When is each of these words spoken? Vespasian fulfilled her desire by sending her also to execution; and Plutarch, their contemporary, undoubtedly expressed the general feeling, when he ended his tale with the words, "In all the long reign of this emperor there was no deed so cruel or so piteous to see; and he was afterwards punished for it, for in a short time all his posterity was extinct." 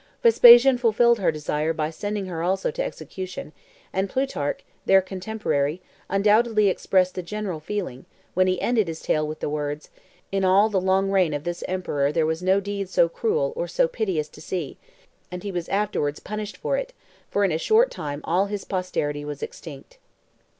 Vespasian 0.23 0.79
fulfilled 0.79 1.19
her 1.19 1.31
desire 1.31 1.73
by 1.73 1.91
sending 1.91 2.25
her 2.25 2.41
also 2.41 2.71
to 2.71 2.83
execution; 2.83 3.53
and 3.93 4.09
Plutarch, 4.09 4.61
their 4.87 4.99
contemporary, 4.99 5.79
undoubtedly 6.09 6.69
expressed 6.69 7.13
the 7.13 7.21
general 7.21 7.59
feeling, 7.59 8.05
when 8.33 8.47
he 8.47 8.59
ended 8.59 8.87
his 8.87 8.99
tale 8.99 9.27
with 9.27 9.41
the 9.41 9.47
words, 9.47 9.91
"In 10.31 10.43
all 10.43 10.69
the 10.69 10.81
long 10.81 11.11
reign 11.11 11.35
of 11.35 11.43
this 11.43 11.63
emperor 11.67 12.11
there 12.11 12.25
was 12.25 12.41
no 12.41 12.59
deed 12.59 12.89
so 12.89 13.07
cruel 13.07 13.53
or 13.55 13.67
so 13.67 13.87
piteous 13.87 14.27
to 14.29 14.41
see; 14.41 14.79
and 15.31 15.43
he 15.43 15.51
was 15.51 15.69
afterwards 15.69 16.19
punished 16.19 16.57
for 16.57 16.77
it, 16.77 16.93
for 17.29 17.43
in 17.45 17.51
a 17.51 17.59
short 17.59 17.91
time 17.91 18.21
all 18.23 18.47
his 18.47 18.65
posterity 18.65 19.23
was 19.23 19.43
extinct." 19.43 19.99